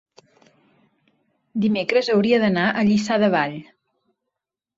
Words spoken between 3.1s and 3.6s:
de Vall.